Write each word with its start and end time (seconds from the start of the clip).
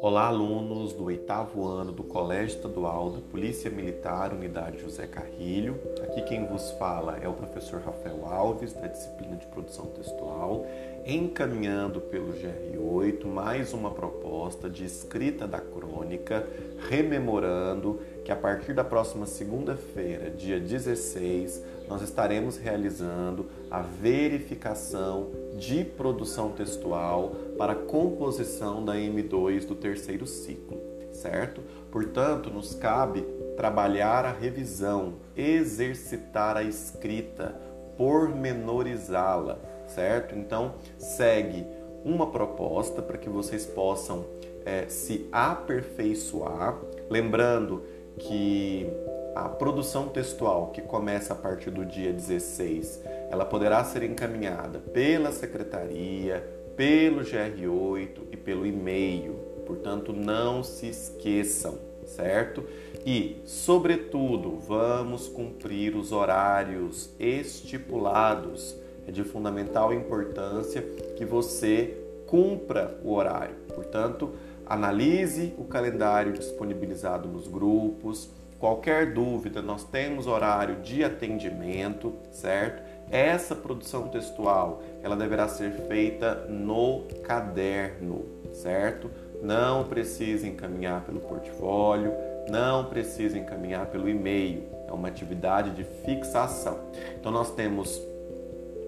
Olá, 0.00 0.28
alunos 0.28 0.94
do 0.94 1.04
oitavo 1.04 1.66
ano 1.66 1.92
do 1.92 2.02
Colégio 2.02 2.56
Estadual 2.56 3.10
da 3.10 3.20
Polícia 3.20 3.70
Militar, 3.70 4.32
Unidade 4.32 4.80
José 4.80 5.06
Carrilho. 5.06 5.78
Aqui 6.04 6.22
quem 6.22 6.46
vos 6.46 6.70
fala 6.72 7.18
é 7.18 7.28
o 7.28 7.34
professor 7.34 7.82
Rafael 7.82 8.24
Alves, 8.24 8.72
da 8.72 8.86
disciplina 8.86 9.36
de 9.36 9.46
produção 9.46 9.86
textual, 9.86 10.64
encaminhando 11.04 12.00
pelo 12.00 12.32
GR8 12.32 13.26
mais 13.26 13.74
uma 13.74 13.90
proposta 13.90 14.70
de 14.70 14.86
escrita 14.86 15.46
da 15.46 15.60
crônica, 15.60 16.48
rememorando 16.88 18.00
que 18.24 18.32
a 18.32 18.36
partir 18.36 18.72
da 18.72 18.82
próxima 18.82 19.26
segunda-feira, 19.26 20.30
dia 20.30 20.58
16, 20.58 21.62
nós 21.86 22.00
estaremos 22.00 22.56
realizando 22.56 23.46
a 23.70 23.80
verificação 23.80 25.30
de 25.56 25.84
produção 25.84 26.50
textual 26.50 27.32
para 27.58 27.74
composição 27.74 28.82
da 28.82 28.94
M2 28.94 29.66
do 29.66 29.74
terceiro 29.74 30.26
ciclo, 30.26 30.80
certo? 31.12 31.60
Portanto, 31.92 32.48
nos 32.48 32.74
cabe 32.74 33.20
trabalhar 33.56 34.24
a 34.24 34.32
revisão, 34.32 35.14
exercitar 35.36 36.56
a 36.56 36.62
escrita, 36.62 37.54
pormenorizá-la, 37.98 39.58
certo? 39.86 40.34
Então, 40.34 40.74
segue 40.96 41.66
uma 42.02 42.30
proposta 42.30 43.02
para 43.02 43.18
que 43.18 43.28
vocês 43.28 43.66
possam 43.66 44.24
é, 44.64 44.86
se 44.88 45.28
aperfeiçoar, 45.30 46.78
lembrando 47.10 47.82
que 48.18 48.86
a 49.34 49.48
produção 49.48 50.08
textual, 50.08 50.68
que 50.68 50.80
começa 50.80 51.32
a 51.32 51.36
partir 51.36 51.70
do 51.70 51.84
dia 51.84 52.12
16, 52.12 53.02
ela 53.30 53.44
poderá 53.44 53.82
ser 53.82 54.02
encaminhada 54.04 54.78
pela 54.78 55.32
secretaria, 55.32 56.46
pelo 56.76 57.22
GR8 57.22 58.20
e 58.30 58.36
pelo 58.36 58.64
e-mail. 58.66 59.34
Portanto, 59.66 60.12
não 60.12 60.62
se 60.62 60.86
esqueçam, 60.86 61.78
certo? 62.06 62.64
E, 63.04 63.42
sobretudo, 63.44 64.56
vamos 64.58 65.26
cumprir 65.26 65.96
os 65.96 66.12
horários 66.12 67.10
estipulados. 67.18 68.76
É 69.06 69.10
de 69.10 69.22
fundamental 69.24 69.92
importância 69.92 70.80
que 71.16 71.24
você 71.24 71.98
cumpra 72.26 72.98
o 73.04 73.12
horário. 73.12 73.56
Portanto, 73.74 74.30
analise 74.66 75.54
o 75.58 75.64
calendário 75.64 76.32
disponibilizado 76.32 77.28
nos 77.28 77.46
grupos 77.48 78.30
Qualquer 78.64 79.12
dúvida, 79.12 79.60
nós 79.60 79.84
temos 79.84 80.26
horário 80.26 80.76
de 80.76 81.04
atendimento, 81.04 82.14
certo? 82.30 82.82
Essa 83.10 83.54
produção 83.54 84.08
textual, 84.08 84.82
ela 85.02 85.14
deverá 85.14 85.46
ser 85.48 85.70
feita 85.86 86.46
no 86.48 87.02
caderno, 87.24 88.24
certo? 88.54 89.10
Não 89.42 89.84
precisa 89.84 90.46
encaminhar 90.46 91.02
pelo 91.04 91.20
portfólio, 91.20 92.10
não 92.48 92.86
precisa 92.86 93.38
encaminhar 93.38 93.84
pelo 93.88 94.08
e-mail. 94.08 94.62
É 94.88 94.92
uma 94.92 95.08
atividade 95.08 95.72
de 95.72 95.84
fixação. 96.02 96.78
Então 97.20 97.30
nós 97.30 97.50
temos 97.50 98.00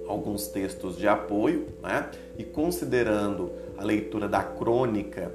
alguns 0.09 0.47
textos 0.47 0.97
de 0.97 1.07
apoio, 1.07 1.69
né? 1.83 2.09
E 2.39 2.45
considerando 2.45 3.53
a 3.77 3.85
leitura 3.85 4.27
da 4.27 4.43
crônica 4.43 5.31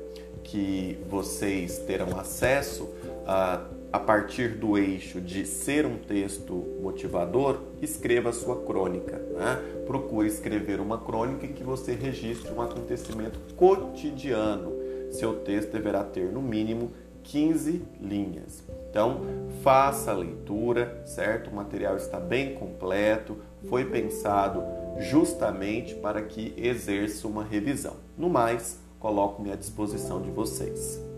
que 0.51 0.97
vocês 1.09 1.79
terão 1.79 2.19
acesso, 2.19 2.83
uh, 2.83 3.81
a 3.89 3.99
partir 3.99 4.49
do 4.49 4.77
eixo 4.77 5.21
de 5.21 5.45
ser 5.45 5.85
um 5.85 5.97
texto 5.97 6.53
motivador, 6.81 7.61
escreva 7.81 8.29
a 8.29 8.33
sua 8.33 8.61
crônica. 8.63 9.17
Né? 9.17 9.83
Procure 9.87 10.27
escrever 10.27 10.81
uma 10.81 10.97
crônica 10.97 11.45
em 11.45 11.53
que 11.53 11.63
você 11.63 11.93
registre 11.93 12.51
um 12.51 12.61
acontecimento 12.61 13.39
cotidiano. 13.55 14.73
Seu 15.09 15.35
texto 15.39 15.71
deverá 15.71 16.03
ter 16.03 16.29
no 16.29 16.41
mínimo 16.41 16.91
15 17.23 17.81
linhas. 18.01 18.61
Então, 18.89 19.21
faça 19.63 20.11
a 20.11 20.15
leitura, 20.15 21.01
certo? 21.05 21.49
O 21.49 21.55
material 21.55 21.95
está 21.95 22.19
bem 22.19 22.55
completo, 22.55 23.37
foi 23.69 23.85
pensado 23.85 24.63
justamente 24.99 25.95
para 25.95 26.21
que 26.21 26.53
exerça 26.57 27.25
uma 27.25 27.43
revisão. 27.43 27.95
No 28.17 28.29
mais, 28.29 28.81
coloco-me 29.01 29.51
à 29.51 29.55
disposição 29.55 30.21
de 30.21 30.29
vocês. 30.29 31.10